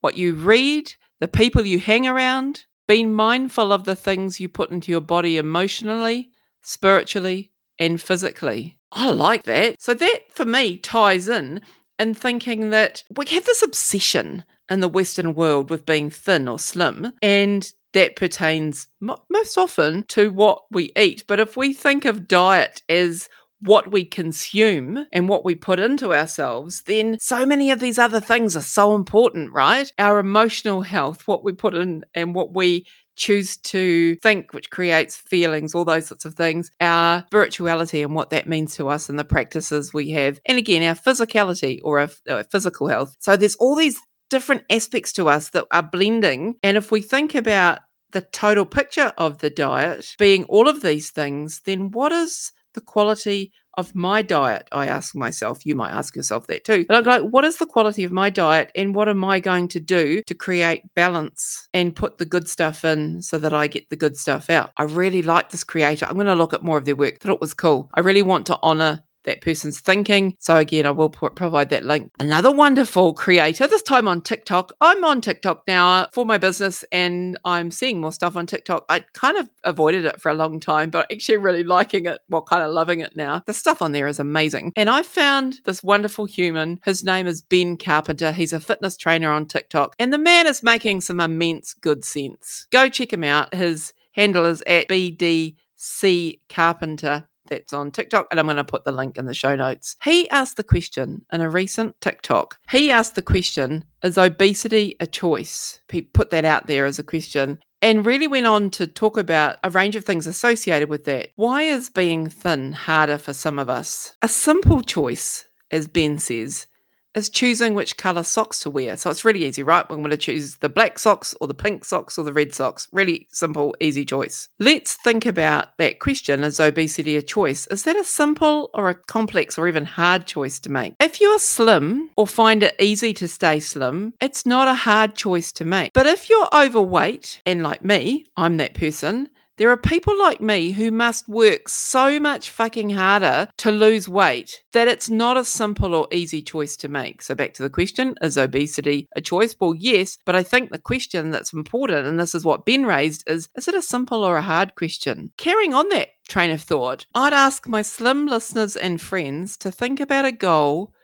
what 0.00 0.16
you 0.16 0.34
read, 0.34 0.90
the 1.20 1.28
people 1.28 1.66
you 1.66 1.78
hang 1.78 2.06
around. 2.06 2.64
being 2.88 3.12
mindful 3.12 3.72
of 3.72 3.84
the 3.84 3.94
things 3.94 4.40
you 4.40 4.48
put 4.48 4.70
into 4.70 4.90
your 4.90 5.00
body 5.02 5.36
emotionally, 5.36 6.30
spiritually, 6.62 7.52
and 7.78 8.00
physically. 8.00 8.76
I 8.90 9.10
like 9.10 9.44
that. 9.44 9.80
So, 9.80 9.94
that 9.94 10.32
for 10.32 10.44
me 10.44 10.78
ties 10.78 11.28
in 11.28 11.60
in 12.00 12.14
thinking 12.14 12.70
that 12.70 13.04
we 13.16 13.26
have 13.26 13.44
this 13.44 13.62
obsession 13.62 14.42
in 14.68 14.80
the 14.80 14.88
Western 14.88 15.34
world 15.34 15.70
with 15.70 15.86
being 15.86 16.10
thin 16.10 16.48
or 16.48 16.58
slim, 16.58 17.12
and 17.22 17.72
that 17.92 18.16
pertains 18.16 18.86
most 19.00 19.58
often 19.58 20.04
to 20.04 20.30
what 20.30 20.62
we 20.70 20.92
eat. 20.96 21.24
But 21.26 21.40
if 21.40 21.56
we 21.56 21.72
think 21.72 22.04
of 22.04 22.28
diet 22.28 22.82
as 22.88 23.28
what 23.60 23.90
we 23.92 24.04
consume 24.04 25.06
and 25.12 25.28
what 25.28 25.44
we 25.44 25.54
put 25.54 25.78
into 25.78 26.14
ourselves, 26.14 26.82
then 26.82 27.18
so 27.20 27.44
many 27.44 27.70
of 27.70 27.80
these 27.80 27.98
other 27.98 28.20
things 28.20 28.56
are 28.56 28.62
so 28.62 28.94
important, 28.94 29.52
right? 29.52 29.92
Our 29.98 30.18
emotional 30.18 30.82
health, 30.82 31.28
what 31.28 31.44
we 31.44 31.52
put 31.52 31.74
in 31.74 32.04
and 32.14 32.34
what 32.34 32.54
we 32.54 32.86
choose 33.20 33.58
to 33.58 34.16
think, 34.16 34.52
which 34.54 34.70
creates 34.70 35.14
feelings, 35.14 35.74
all 35.74 35.84
those 35.84 36.06
sorts 36.06 36.24
of 36.24 36.34
things, 36.34 36.70
our 36.80 37.22
spirituality 37.26 38.02
and 38.02 38.14
what 38.14 38.30
that 38.30 38.48
means 38.48 38.74
to 38.76 38.88
us 38.88 39.08
and 39.08 39.18
the 39.18 39.24
practices 39.24 39.92
we 39.92 40.10
have. 40.10 40.40
And 40.46 40.56
again, 40.56 40.82
our 40.82 40.94
physicality 40.94 41.80
or 41.84 42.00
our, 42.00 42.08
our 42.30 42.44
physical 42.44 42.88
health. 42.88 43.14
So 43.20 43.36
there's 43.36 43.56
all 43.56 43.76
these 43.76 44.00
different 44.30 44.64
aspects 44.70 45.12
to 45.12 45.28
us 45.28 45.50
that 45.50 45.66
are 45.70 45.82
blending. 45.82 46.56
And 46.62 46.78
if 46.78 46.90
we 46.90 47.02
think 47.02 47.34
about 47.34 47.80
the 48.12 48.22
total 48.22 48.64
picture 48.64 49.12
of 49.18 49.38
the 49.38 49.50
diet 49.50 50.14
being 50.18 50.44
all 50.44 50.66
of 50.66 50.80
these 50.80 51.10
things, 51.10 51.60
then 51.66 51.90
what 51.90 52.12
is 52.12 52.52
the 52.72 52.80
quality 52.80 53.52
of 53.74 53.94
my 53.94 54.22
diet? 54.22 54.68
I 54.72 54.86
ask 54.86 55.14
myself. 55.14 55.64
You 55.64 55.74
might 55.74 55.92
ask 55.92 56.16
yourself 56.16 56.46
that 56.48 56.64
too. 56.64 56.84
But 56.86 57.02
hmm. 57.02 57.08
I'm 57.08 57.22
like, 57.22 57.32
what 57.32 57.44
is 57.44 57.56
the 57.56 57.66
quality 57.66 58.04
of 58.04 58.12
my 58.12 58.30
diet 58.30 58.70
and 58.74 58.94
what 58.94 59.08
am 59.08 59.24
I 59.24 59.40
going 59.40 59.68
to 59.68 59.80
do 59.80 60.22
to 60.26 60.34
create 60.34 60.82
balance 60.94 61.68
and 61.74 61.94
put 61.94 62.18
the 62.18 62.26
good 62.26 62.48
stuff 62.48 62.84
in 62.84 63.22
so 63.22 63.38
that 63.38 63.52
I 63.52 63.66
get 63.66 63.88
the 63.90 63.96
good 63.96 64.16
stuff 64.16 64.50
out? 64.50 64.72
I 64.76 64.84
really 64.84 65.22
like 65.22 65.50
this 65.50 65.64
creator. 65.64 66.06
I'm 66.06 66.14
going 66.14 66.26
to 66.26 66.34
look 66.34 66.54
at 66.54 66.62
more 66.62 66.78
of 66.78 66.84
their 66.84 66.96
work. 66.96 67.18
Thought 67.20 67.34
it 67.34 67.40
was 67.40 67.54
cool. 67.54 67.90
I 67.94 68.00
really 68.00 68.22
want 68.22 68.46
to 68.46 68.58
honor 68.62 69.02
that 69.24 69.40
person's 69.40 69.80
thinking. 69.80 70.36
So 70.38 70.56
again, 70.56 70.86
I 70.86 70.90
will 70.90 71.10
provide 71.10 71.70
that 71.70 71.84
link. 71.84 72.12
Another 72.20 72.50
wonderful 72.50 73.14
creator, 73.14 73.66
this 73.66 73.82
time 73.82 74.08
on 74.08 74.22
TikTok. 74.22 74.72
I'm 74.80 75.04
on 75.04 75.20
TikTok 75.20 75.62
now 75.66 76.08
for 76.12 76.24
my 76.24 76.38
business 76.38 76.84
and 76.92 77.38
I'm 77.44 77.70
seeing 77.70 78.00
more 78.00 78.12
stuff 78.12 78.36
on 78.36 78.46
TikTok. 78.46 78.84
I 78.88 79.00
kind 79.12 79.36
of 79.36 79.48
avoided 79.64 80.04
it 80.04 80.20
for 80.20 80.30
a 80.30 80.34
long 80.34 80.60
time, 80.60 80.90
but 80.90 81.10
actually 81.12 81.38
really 81.38 81.64
liking 81.64 82.06
it, 82.06 82.20
well, 82.28 82.42
kind 82.42 82.62
of 82.62 82.72
loving 82.72 83.00
it 83.00 83.16
now. 83.16 83.42
The 83.46 83.54
stuff 83.54 83.82
on 83.82 83.92
there 83.92 84.08
is 84.08 84.18
amazing. 84.18 84.72
And 84.76 84.88
I 84.88 85.02
found 85.02 85.60
this 85.64 85.82
wonderful 85.82 86.24
human. 86.24 86.80
His 86.84 87.04
name 87.04 87.26
is 87.26 87.42
Ben 87.42 87.76
Carpenter. 87.76 88.32
He's 88.32 88.52
a 88.52 88.60
fitness 88.60 88.96
trainer 88.96 89.30
on 89.30 89.46
TikTok. 89.46 89.94
And 89.98 90.12
the 90.12 90.18
man 90.18 90.46
is 90.46 90.62
making 90.62 91.02
some 91.02 91.20
immense 91.20 91.74
good 91.74 92.04
sense. 92.04 92.66
Go 92.70 92.88
check 92.88 93.12
him 93.12 93.24
out. 93.24 93.54
His 93.54 93.92
handle 94.12 94.46
is 94.46 94.62
at 94.66 94.88
BDC 94.88 96.40
Carpenter 96.48 97.28
that's 97.50 97.72
on 97.72 97.90
TikTok, 97.90 98.28
and 98.30 98.40
I'm 98.40 98.46
going 98.46 98.56
to 98.56 98.64
put 98.64 98.84
the 98.84 98.92
link 98.92 99.18
in 99.18 99.26
the 99.26 99.34
show 99.34 99.54
notes. 99.54 99.96
He 100.02 100.30
asked 100.30 100.56
the 100.56 100.64
question 100.64 101.24
in 101.32 101.40
a 101.42 101.50
recent 101.50 102.00
TikTok. 102.00 102.58
He 102.70 102.90
asked 102.90 103.16
the 103.16 103.22
question 103.22 103.84
Is 104.02 104.16
obesity 104.16 104.96
a 105.00 105.06
choice? 105.06 105.80
He 105.90 106.02
put 106.02 106.30
that 106.30 106.46
out 106.46 106.66
there 106.66 106.86
as 106.86 106.98
a 106.98 107.04
question 107.04 107.58
and 107.82 108.06
really 108.06 108.26
went 108.26 108.46
on 108.46 108.70
to 108.70 108.86
talk 108.86 109.16
about 109.16 109.56
a 109.64 109.70
range 109.70 109.96
of 109.96 110.04
things 110.04 110.26
associated 110.26 110.88
with 110.88 111.04
that. 111.04 111.30
Why 111.36 111.62
is 111.62 111.90
being 111.90 112.28
thin 112.28 112.72
harder 112.72 113.18
for 113.18 113.32
some 113.32 113.58
of 113.58 113.70
us? 113.70 114.14
A 114.22 114.28
simple 114.28 114.82
choice, 114.82 115.46
as 115.70 115.88
Ben 115.88 116.18
says, 116.18 116.66
is 117.14 117.28
choosing 117.28 117.74
which 117.74 117.96
color 117.96 118.22
socks 118.22 118.60
to 118.60 118.70
wear. 118.70 118.96
So 118.96 119.10
it's 119.10 119.24
really 119.24 119.44
easy, 119.44 119.62
right? 119.62 119.88
We're 119.88 119.96
going 119.96 120.10
to 120.10 120.16
choose 120.16 120.56
the 120.56 120.68
black 120.68 120.98
socks 120.98 121.34
or 121.40 121.48
the 121.48 121.54
pink 121.54 121.84
socks 121.84 122.18
or 122.18 122.24
the 122.24 122.32
red 122.32 122.54
socks. 122.54 122.88
Really 122.92 123.26
simple, 123.30 123.74
easy 123.80 124.04
choice. 124.04 124.48
Let's 124.58 124.94
think 124.94 125.26
about 125.26 125.76
that 125.78 125.98
question 125.98 126.44
is 126.44 126.60
obesity 126.60 127.16
a 127.16 127.22
choice? 127.22 127.66
Is 127.68 127.84
that 127.84 127.96
a 127.96 128.04
simple 128.04 128.70
or 128.74 128.88
a 128.88 128.94
complex 128.94 129.58
or 129.58 129.68
even 129.68 129.84
hard 129.84 130.26
choice 130.26 130.58
to 130.60 130.70
make? 130.70 130.94
If 131.00 131.20
you're 131.20 131.38
slim 131.38 132.10
or 132.16 132.26
find 132.26 132.62
it 132.62 132.76
easy 132.78 133.12
to 133.14 133.28
stay 133.28 133.60
slim, 133.60 134.14
it's 134.20 134.46
not 134.46 134.68
a 134.68 134.74
hard 134.74 135.14
choice 135.14 135.52
to 135.52 135.64
make. 135.64 135.92
But 135.92 136.06
if 136.06 136.30
you're 136.30 136.48
overweight, 136.54 137.42
and 137.46 137.62
like 137.62 137.84
me, 137.84 138.26
I'm 138.36 138.56
that 138.58 138.74
person, 138.74 139.28
there 139.60 139.70
are 139.70 139.76
people 139.76 140.18
like 140.18 140.40
me 140.40 140.72
who 140.72 140.90
must 140.90 141.28
work 141.28 141.68
so 141.68 142.18
much 142.18 142.48
fucking 142.48 142.88
harder 142.88 143.46
to 143.58 143.70
lose 143.70 144.08
weight 144.08 144.62
that 144.72 144.88
it's 144.88 145.10
not 145.10 145.36
a 145.36 145.44
simple 145.44 145.94
or 145.94 146.08
easy 146.10 146.40
choice 146.40 146.78
to 146.78 146.88
make. 146.88 147.20
So, 147.20 147.34
back 147.34 147.52
to 147.54 147.62
the 147.62 147.68
question 147.68 148.14
is 148.22 148.38
obesity 148.38 149.06
a 149.14 149.20
choice? 149.20 149.54
Well, 149.60 149.74
yes, 149.74 150.16
but 150.24 150.34
I 150.34 150.42
think 150.42 150.70
the 150.70 150.78
question 150.78 151.30
that's 151.30 151.52
important, 151.52 152.06
and 152.06 152.18
this 152.18 152.34
is 152.34 152.42
what 152.42 152.64
Ben 152.64 152.86
raised, 152.86 153.22
is 153.26 153.50
is 153.54 153.68
it 153.68 153.74
a 153.74 153.82
simple 153.82 154.24
or 154.24 154.38
a 154.38 154.42
hard 154.42 154.76
question? 154.76 155.30
Carrying 155.36 155.74
on 155.74 155.90
that 155.90 156.08
train 156.26 156.50
of 156.52 156.62
thought, 156.62 157.04
I'd 157.14 157.34
ask 157.34 157.68
my 157.68 157.82
slim 157.82 158.26
listeners 158.26 158.76
and 158.76 158.98
friends 158.98 159.58
to 159.58 159.70
think 159.70 160.00
about 160.00 160.24
a 160.24 160.32
goal 160.32 160.94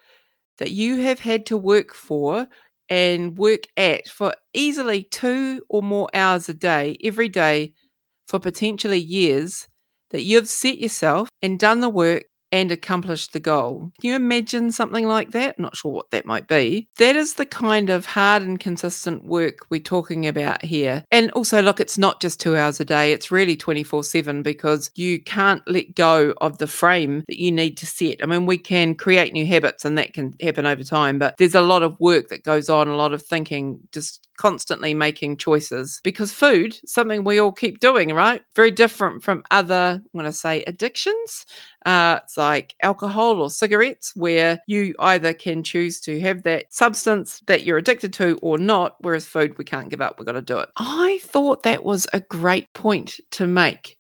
that 0.57 0.71
you 0.71 1.03
have 1.03 1.21
had 1.21 1.45
to 1.47 1.59
work 1.59 1.93
for 1.93 2.49
and 2.89 3.37
work 3.37 3.67
at 3.77 4.09
for 4.09 4.35
easily 4.55 5.03
two 5.03 5.61
or 5.69 5.83
more 5.83 6.09
hours 6.15 6.49
a 6.49 6.55
day 6.55 6.97
every 7.05 7.29
day 7.29 7.75
for 8.27 8.39
potentially 8.39 8.99
years 8.99 9.69
that 10.11 10.23
you've 10.23 10.49
set 10.49 10.79
yourself 10.79 11.29
and 11.43 11.59
done 11.59 11.81
the 11.81 11.89
work 11.89 12.25
and 12.53 12.71
accomplished 12.71 13.33
the 13.33 13.41
goal. 13.41 13.93
Can 14.01 14.11
you 14.11 14.17
imagine 14.17 14.71
something 14.73 15.07
like 15.07 15.33
that? 15.33 15.59
not 15.59 15.77
sure 15.77 15.93
what 15.93 16.11
that 16.11 16.27
might 16.27 16.47
be. 16.47 16.89
That 16.99 17.17
is 17.17 17.35
the 17.35 17.47
kind 17.47 17.91
of 17.91 18.07
hard 18.07 18.43
and 18.43 18.61
consistent 18.61 19.25
work 19.25 19.67
we're 19.69 19.81
talking 19.81 20.27
about 20.27 20.65
here. 20.65 21.05
And 21.11 21.31
also, 21.33 21.61
look, 21.61 21.81
it's 21.81 21.99
not 21.99 22.21
just 22.21 22.41
two 22.41 22.57
hours 22.57 22.79
a 22.79 22.85
day, 22.85 23.13
it's 23.13 23.31
really 23.31 23.57
24 23.57 24.05
7 24.05 24.43
because 24.43 24.91
you 24.95 25.21
can't 25.21 25.63
let 25.67 25.95
go 25.95 26.35
of 26.41 26.59
the 26.59 26.67
frame 26.67 27.25
that 27.29 27.41
you 27.41 27.51
need 27.51 27.77
to 27.79 27.87
set. 27.87 28.23
I 28.23 28.27
mean, 28.27 28.47
we 28.47 28.59
can 28.59 28.95
create 28.95 29.33
new 29.33 29.47
habits 29.47 29.85
and 29.85 29.99
that 29.99 30.13
can 30.13 30.35
happen 30.41 30.67
over 30.67 30.85
time, 30.85 31.19
but 31.19 31.37
there's 31.39 31.55
a 31.55 31.61
lot 31.61 31.83
of 31.83 31.99
work 31.99 32.29
that 32.29 32.45
goes 32.45 32.69
on, 32.69 32.89
a 32.89 32.97
lot 32.97 33.13
of 33.13 33.23
thinking, 33.23 33.81
just 33.93 34.26
constantly 34.37 34.95
making 34.95 35.37
choices 35.37 36.01
because 36.05 36.33
food 36.33 36.79
something 36.87 37.25
we 37.25 37.39
all 37.39 37.53
keep 37.53 37.81
doing 37.81 38.13
right? 38.13 38.43
Very 38.55 38.71
different 38.71 39.23
from 39.23 39.43
other 39.51 40.01
i 40.03 40.09
want 40.13 40.27
to 40.27 40.33
say 40.33 40.63
addictions. 40.67 41.47
Uh, 41.85 42.19
it's 42.25 42.37
like 42.37 42.75
alcohol 42.83 43.41
or 43.41 43.49
cigarettes 43.49 44.15
where 44.17 44.61
you 44.67 44.95
either 44.99 45.33
can 45.33 45.63
choose 45.63 46.01
to 46.01 46.19
have 46.21 46.43
that 46.43 46.73
substance 46.73 47.41
that 47.47 47.65
you're 47.65 47.79
addicted 47.79 48.13
to 48.13 48.39
or 48.43 48.59
not 48.59 48.97
whereas 49.01 49.25
food 49.25 49.57
we 49.57 49.65
can't 49.65 49.89
give 49.89 50.01
up 50.01 50.19
we've 50.19 50.27
got 50.27 50.33
to 50.33 50.43
do 50.43 50.59
it. 50.59 50.69
I 50.77 51.21
thought 51.23 51.63
that 51.63 51.85
was 51.85 52.07
a 52.13 52.21
great 52.21 52.73
point 52.73 53.21
to 53.33 53.47
make 53.47 53.96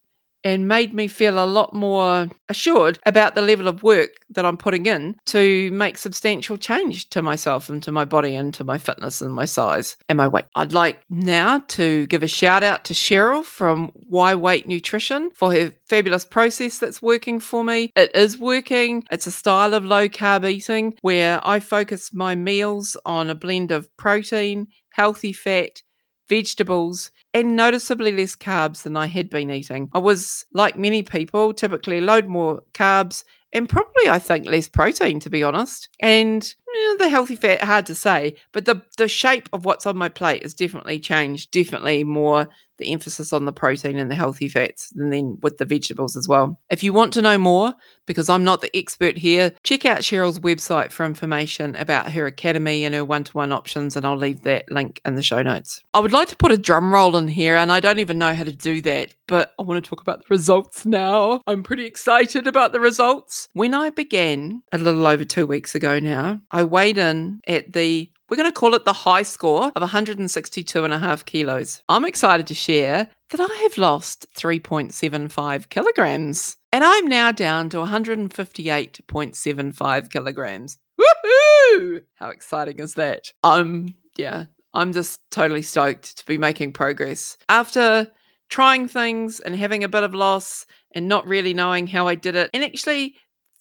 and 0.46 0.68
made 0.68 0.94
me 0.94 1.08
feel 1.08 1.42
a 1.42 1.44
lot 1.44 1.74
more 1.74 2.28
assured 2.48 3.00
about 3.04 3.34
the 3.34 3.42
level 3.42 3.66
of 3.66 3.82
work 3.82 4.10
that 4.30 4.46
I'm 4.46 4.56
putting 4.56 4.86
in 4.86 5.16
to 5.26 5.72
make 5.72 5.98
substantial 5.98 6.56
change 6.56 7.10
to 7.10 7.20
myself 7.20 7.68
and 7.68 7.82
to 7.82 7.90
my 7.90 8.04
body 8.04 8.36
and 8.36 8.54
to 8.54 8.62
my 8.62 8.78
fitness 8.78 9.20
and 9.20 9.34
my 9.34 9.44
size 9.44 9.96
and 10.08 10.16
my 10.16 10.28
weight. 10.28 10.44
I'd 10.54 10.72
like 10.72 11.00
now 11.10 11.64
to 11.70 12.06
give 12.06 12.22
a 12.22 12.28
shout 12.28 12.62
out 12.62 12.84
to 12.84 12.94
Sheryl 12.94 13.44
from 13.44 13.90
Why 13.94 14.36
Weight 14.36 14.68
Nutrition 14.68 15.32
for 15.34 15.52
her 15.52 15.72
fabulous 15.88 16.24
process 16.24 16.78
that's 16.78 17.02
working 17.02 17.40
for 17.40 17.64
me. 17.64 17.90
It 17.96 18.14
is 18.14 18.38
working. 18.38 19.02
It's 19.10 19.26
a 19.26 19.32
style 19.32 19.74
of 19.74 19.84
low 19.84 20.08
carb 20.08 20.48
eating 20.48 20.94
where 21.00 21.40
I 21.42 21.58
focus 21.58 22.12
my 22.12 22.36
meals 22.36 22.96
on 23.04 23.30
a 23.30 23.34
blend 23.34 23.72
of 23.72 23.88
protein, 23.96 24.68
healthy 24.92 25.32
fat, 25.32 25.82
vegetables, 26.28 27.10
and 27.36 27.54
noticeably 27.54 28.12
less 28.12 28.34
carbs 28.34 28.82
than 28.82 28.96
I 28.96 29.06
had 29.06 29.28
been 29.28 29.50
eating. 29.50 29.90
I 29.92 29.98
was, 29.98 30.46
like 30.54 30.78
many 30.78 31.02
people, 31.02 31.52
typically 31.52 32.00
load 32.00 32.28
more 32.28 32.62
carbs 32.72 33.24
and 33.52 33.68
probably, 33.68 34.08
I 34.08 34.18
think, 34.18 34.46
less 34.46 34.70
protein, 34.70 35.20
to 35.20 35.28
be 35.28 35.42
honest. 35.42 35.90
And 36.00 36.54
you 36.66 36.88
know, 36.88 37.04
the 37.04 37.10
healthy 37.10 37.36
fat, 37.36 37.62
hard 37.62 37.84
to 37.86 37.94
say, 37.94 38.36
but 38.52 38.64
the, 38.64 38.80
the 38.96 39.06
shape 39.06 39.50
of 39.52 39.66
what's 39.66 39.84
on 39.84 39.98
my 39.98 40.08
plate 40.08 40.44
has 40.44 40.54
definitely 40.54 40.98
changed, 40.98 41.50
definitely 41.50 42.04
more 42.04 42.48
the 42.78 42.92
emphasis 42.92 43.32
on 43.32 43.44
the 43.44 43.52
protein 43.52 43.98
and 43.98 44.10
the 44.10 44.14
healthy 44.14 44.48
fats, 44.48 44.92
and 44.96 45.12
then 45.12 45.38
with 45.42 45.58
the 45.58 45.64
vegetables 45.64 46.16
as 46.16 46.28
well. 46.28 46.58
If 46.70 46.82
you 46.82 46.92
want 46.92 47.12
to 47.14 47.22
know 47.22 47.38
more, 47.38 47.74
because 48.06 48.28
I'm 48.28 48.44
not 48.44 48.60
the 48.60 48.76
expert 48.76 49.18
here, 49.18 49.52
check 49.64 49.84
out 49.84 50.00
Sheryl's 50.00 50.38
website 50.38 50.92
for 50.92 51.04
information 51.04 51.74
about 51.76 52.12
her 52.12 52.26
academy 52.26 52.84
and 52.84 52.94
her 52.94 53.04
one 53.04 53.24
to 53.24 53.32
one 53.32 53.52
options, 53.52 53.96
and 53.96 54.06
I'll 54.06 54.16
leave 54.16 54.42
that 54.42 54.70
link 54.70 55.00
in 55.04 55.14
the 55.14 55.22
show 55.22 55.42
notes. 55.42 55.82
I 55.94 56.00
would 56.00 56.12
like 56.12 56.28
to 56.28 56.36
put 56.36 56.52
a 56.52 56.58
drum 56.58 56.92
roll 56.92 57.16
in 57.16 57.28
here, 57.28 57.56
and 57.56 57.72
I 57.72 57.80
don't 57.80 57.98
even 57.98 58.18
know 58.18 58.34
how 58.34 58.44
to 58.44 58.52
do 58.52 58.80
that, 58.82 59.14
but 59.26 59.54
I 59.58 59.62
want 59.62 59.82
to 59.82 59.88
talk 59.88 60.00
about 60.00 60.20
the 60.20 60.26
results 60.30 60.86
now. 60.86 61.40
I'm 61.46 61.62
pretty 61.62 61.86
excited 61.86 62.46
about 62.46 62.72
the 62.72 62.80
results. 62.80 63.48
When 63.54 63.74
I 63.74 63.90
began 63.90 64.62
a 64.72 64.78
little 64.78 65.06
over 65.06 65.24
two 65.24 65.46
weeks 65.46 65.74
ago 65.74 65.98
now, 65.98 66.40
I 66.50 66.62
weighed 66.64 66.98
in 66.98 67.40
at 67.46 67.72
the 67.72 68.10
we're 68.28 68.36
going 68.36 68.48
to 68.48 68.52
call 68.52 68.74
it 68.74 68.84
the 68.84 68.92
high 68.92 69.22
score 69.22 69.72
of 69.74 69.82
162 69.82 70.84
and 70.84 70.92
a 70.92 70.98
half 70.98 71.24
kilos. 71.24 71.82
I'm 71.88 72.04
excited 72.04 72.46
to 72.48 72.54
share 72.54 73.08
that 73.30 73.40
I 73.40 73.54
have 73.62 73.78
lost 73.78 74.26
3.75 74.36 75.68
kilograms 75.68 76.56
and 76.72 76.82
I'm 76.84 77.06
now 77.06 77.30
down 77.32 77.68
to 77.70 77.78
158.75 77.78 80.10
kilograms. 80.10 80.78
Woohoo! 81.00 82.02
How 82.14 82.28
exciting 82.30 82.78
is 82.80 82.94
that? 82.94 83.32
I'm, 83.42 83.94
yeah, 84.16 84.44
I'm 84.74 84.92
just 84.92 85.20
totally 85.30 85.62
stoked 85.62 86.18
to 86.18 86.26
be 86.26 86.36
making 86.38 86.72
progress. 86.72 87.38
After 87.48 88.08
trying 88.48 88.88
things 88.88 89.40
and 89.40 89.56
having 89.56 89.84
a 89.84 89.88
bit 89.88 90.02
of 90.02 90.14
loss 90.14 90.66
and 90.92 91.08
not 91.08 91.26
really 91.26 91.54
knowing 91.54 91.86
how 91.86 92.08
I 92.08 92.14
did 92.14 92.36
it, 92.36 92.50
and 92.52 92.62
actually 92.64 93.16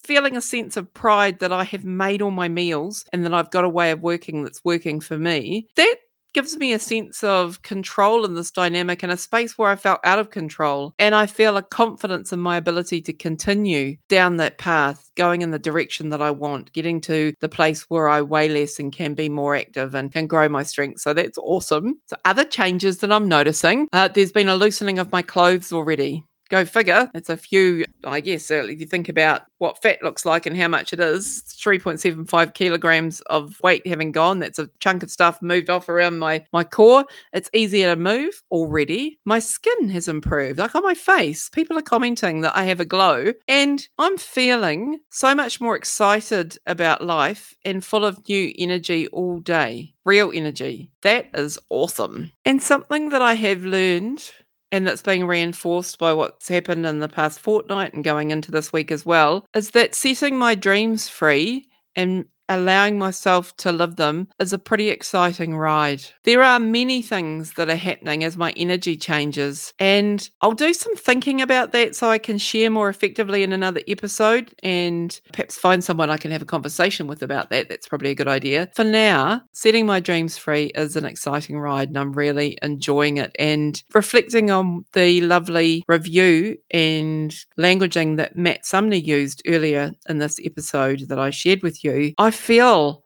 feeling 0.06 0.36
a 0.36 0.40
sense 0.40 0.76
of 0.76 0.92
pride 0.94 1.40
that 1.40 1.52
I 1.52 1.64
have 1.64 1.84
made 1.84 2.22
all 2.22 2.30
my 2.30 2.48
meals 2.48 3.04
and 3.12 3.24
that 3.24 3.34
I've 3.34 3.50
got 3.50 3.64
a 3.64 3.68
way 3.68 3.90
of 3.90 4.02
working 4.02 4.44
that's 4.44 4.64
working 4.64 5.00
for 5.00 5.18
me, 5.18 5.66
that 5.76 5.96
gives 6.36 6.58
me 6.58 6.74
a 6.74 6.78
sense 6.78 7.24
of 7.24 7.62
control 7.62 8.26
in 8.26 8.34
this 8.34 8.50
dynamic 8.50 9.02
and 9.02 9.10
a 9.10 9.16
space 9.16 9.56
where 9.56 9.70
I 9.70 9.76
felt 9.76 10.00
out 10.04 10.18
of 10.18 10.28
control. 10.28 10.92
And 10.98 11.14
I 11.14 11.24
feel 11.24 11.56
a 11.56 11.62
confidence 11.62 12.30
in 12.30 12.40
my 12.40 12.58
ability 12.58 13.00
to 13.02 13.14
continue 13.14 13.96
down 14.10 14.36
that 14.36 14.58
path, 14.58 15.10
going 15.16 15.40
in 15.40 15.50
the 15.50 15.58
direction 15.58 16.10
that 16.10 16.20
I 16.20 16.30
want, 16.30 16.74
getting 16.74 17.00
to 17.02 17.32
the 17.40 17.48
place 17.48 17.84
where 17.88 18.06
I 18.06 18.20
weigh 18.20 18.50
less 18.50 18.78
and 18.78 18.92
can 18.92 19.14
be 19.14 19.30
more 19.30 19.56
active 19.56 19.94
and 19.94 20.12
can 20.12 20.26
grow 20.26 20.46
my 20.46 20.62
strength. 20.62 21.00
So 21.00 21.14
that's 21.14 21.38
awesome. 21.38 22.02
So, 22.06 22.16
other 22.26 22.44
changes 22.44 22.98
that 22.98 23.10
I'm 23.10 23.28
noticing 23.28 23.88
uh, 23.94 24.08
there's 24.08 24.30
been 24.30 24.50
a 24.50 24.56
loosening 24.56 24.98
of 24.98 25.12
my 25.12 25.22
clothes 25.22 25.72
already. 25.72 26.22
Go 26.48 26.64
figure. 26.64 27.10
It's 27.14 27.28
a 27.28 27.36
few, 27.36 27.84
I 28.04 28.20
guess, 28.20 28.50
if 28.50 28.80
you 28.80 28.86
think 28.86 29.08
about 29.08 29.42
what 29.58 29.82
fat 29.82 30.02
looks 30.02 30.24
like 30.24 30.46
and 30.46 30.56
how 30.56 30.68
much 30.68 30.92
it 30.92 31.00
is 31.00 31.42
3.75 31.58 32.54
kilograms 32.54 33.20
of 33.22 33.58
weight 33.62 33.86
having 33.86 34.12
gone. 34.12 34.38
That's 34.38 34.58
a 34.58 34.70
chunk 34.78 35.02
of 35.02 35.10
stuff 35.10 35.42
moved 35.42 35.70
off 35.70 35.88
around 35.88 36.18
my, 36.18 36.44
my 36.52 36.62
core. 36.62 37.04
It's 37.32 37.50
easier 37.52 37.94
to 37.94 38.00
move 38.00 38.42
already. 38.50 39.18
My 39.24 39.38
skin 39.38 39.88
has 39.88 40.08
improved. 40.08 40.58
Like 40.58 40.74
on 40.74 40.84
my 40.84 40.94
face, 40.94 41.48
people 41.48 41.76
are 41.78 41.82
commenting 41.82 42.42
that 42.42 42.56
I 42.56 42.64
have 42.64 42.80
a 42.80 42.84
glow, 42.84 43.32
and 43.48 43.86
I'm 43.98 44.16
feeling 44.16 45.00
so 45.10 45.34
much 45.34 45.60
more 45.60 45.76
excited 45.76 46.58
about 46.66 47.04
life 47.04 47.54
and 47.64 47.84
full 47.84 48.04
of 48.04 48.28
new 48.28 48.52
energy 48.56 49.08
all 49.08 49.40
day. 49.40 49.94
Real 50.04 50.30
energy. 50.32 50.92
That 51.02 51.30
is 51.34 51.58
awesome. 51.70 52.30
And 52.44 52.62
something 52.62 53.08
that 53.08 53.22
I 53.22 53.34
have 53.34 53.64
learned 53.64 54.30
and 54.72 54.86
that's 54.86 55.02
being 55.02 55.26
reinforced 55.26 55.98
by 55.98 56.12
what's 56.12 56.48
happened 56.48 56.86
in 56.86 56.98
the 56.98 57.08
past 57.08 57.40
fortnight 57.40 57.94
and 57.94 58.04
going 58.04 58.30
into 58.30 58.50
this 58.50 58.72
week 58.72 58.90
as 58.90 59.06
well, 59.06 59.46
is 59.54 59.70
that 59.70 59.94
setting 59.94 60.36
my 60.36 60.54
dreams 60.54 61.08
free 61.08 61.68
and 61.94 62.24
allowing 62.48 62.98
myself 62.98 63.56
to 63.58 63.72
live 63.72 63.96
them 63.96 64.28
is 64.38 64.52
a 64.52 64.58
pretty 64.58 64.88
exciting 64.90 65.56
ride. 65.56 66.02
There 66.24 66.42
are 66.42 66.58
many 66.58 67.02
things 67.02 67.54
that 67.54 67.68
are 67.68 67.76
happening 67.76 68.24
as 68.24 68.36
my 68.36 68.52
energy 68.56 68.96
changes, 68.96 69.72
and 69.78 70.28
I'll 70.40 70.52
do 70.52 70.72
some 70.74 70.94
thinking 70.96 71.40
about 71.40 71.72
that 71.72 71.96
so 71.96 72.08
I 72.08 72.18
can 72.18 72.38
share 72.38 72.70
more 72.70 72.88
effectively 72.88 73.42
in 73.42 73.52
another 73.52 73.80
episode 73.88 74.54
and 74.62 75.18
perhaps 75.32 75.56
find 75.56 75.82
someone 75.82 76.10
I 76.10 76.16
can 76.16 76.30
have 76.30 76.42
a 76.42 76.46
conversation 76.46 77.06
with 77.06 77.22
about 77.22 77.50
that. 77.50 77.68
That's 77.68 77.88
probably 77.88 78.10
a 78.10 78.14
good 78.14 78.28
idea. 78.28 78.70
For 78.74 78.84
now, 78.84 79.42
setting 79.52 79.86
my 79.86 80.00
dreams 80.00 80.38
free 80.38 80.66
is 80.74 80.96
an 80.96 81.04
exciting 81.04 81.58
ride, 81.58 81.88
and 81.88 81.98
I'm 81.98 82.12
really 82.12 82.58
enjoying 82.62 83.16
it. 83.18 83.34
And 83.38 83.82
reflecting 83.94 84.50
on 84.50 84.84
the 84.92 85.20
lovely 85.22 85.84
review 85.88 86.56
and 86.70 87.34
languaging 87.58 88.16
that 88.16 88.36
Matt 88.36 88.64
Sumner 88.66 88.96
used 88.96 89.42
earlier 89.46 89.92
in 90.08 90.18
this 90.18 90.38
episode 90.44 91.08
that 91.08 91.18
I 91.18 91.30
shared 91.30 91.62
with 91.62 91.82
you, 91.84 92.12
I 92.18 92.30
feel 92.36 93.02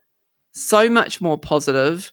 so 0.53 0.91
much 0.91 1.21
more 1.21 1.39
positive. 1.39 2.13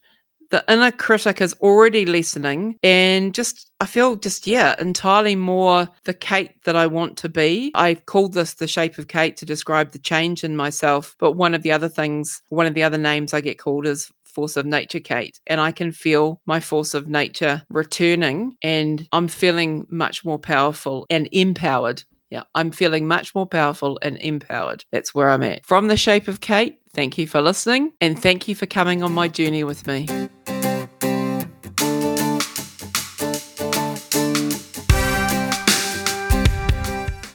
The 0.50 0.64
inner 0.70 0.92
critic 0.92 1.42
is 1.42 1.54
already 1.56 2.06
listening, 2.06 2.78
and 2.82 3.34
just 3.34 3.70
I 3.82 3.86
feel 3.86 4.16
just, 4.16 4.48
yeah, 4.48 4.76
entirely 4.80 5.36
more 5.36 5.90
the 6.06 6.14
Kate 6.14 6.64
that 6.64 6.78
I 6.78 6.88
want 6.88 7.18
to 7.18 7.30
be. 7.30 7.72
I've 7.76 8.06
called 8.06 8.34
this 8.34 8.54
the 8.54 8.68
shape 8.68 8.98
of 8.98 9.10
Kate 9.10 9.36
to 9.38 9.46
describe 9.46 9.92
the 9.92 10.00
change 10.00 10.46
in 10.46 10.56
myself. 10.56 11.18
But 11.20 11.34
one 11.34 11.54
of 11.54 11.64
the 11.64 11.74
other 11.74 11.90
things, 11.90 12.42
one 12.48 12.66
of 12.66 12.76
the 12.76 12.84
other 12.84 12.98
names 12.98 13.34
I 13.34 13.42
get 13.42 13.60
called 13.60 13.86
is 13.86 14.10
force 14.24 14.56
of 14.56 14.66
nature, 14.66 15.00
Kate. 15.00 15.40
And 15.48 15.60
I 15.60 15.72
can 15.72 15.92
feel 15.92 16.40
my 16.46 16.60
force 16.60 16.94
of 16.94 17.08
nature 17.08 17.64
returning, 17.70 18.56
and 18.62 19.06
I'm 19.12 19.28
feeling 19.28 19.86
much 19.90 20.24
more 20.24 20.40
powerful 20.40 21.06
and 21.10 21.28
empowered. 21.34 22.04
Yeah, 22.29 22.43
I'm 22.55 22.72
feeling 22.72 23.07
much 23.07 23.34
more 23.34 23.48
powerful 23.48 24.00
and 24.01 24.17
empowered. 24.17 24.84
That's 24.91 25.15
where 25.15 25.29
I'm 25.29 25.43
at. 25.43 25.65
From 25.65 25.88
the 25.88 25.98
shape 25.98 26.27
of 26.27 26.41
Kate, 26.41 26.77
Thank 26.98 27.19
you 27.19 27.27
for 27.27 27.41
listening 27.43 27.93
and 28.01 28.19
thank 28.19 28.48
you 28.48 28.55
for 28.55 28.65
coming 28.65 29.03
on 29.03 29.13
my 29.13 29.27
journey 29.27 29.63
with 29.63 29.86
me. 29.86 30.07